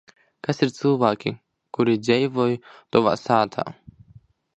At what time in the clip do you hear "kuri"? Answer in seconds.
1.79-1.93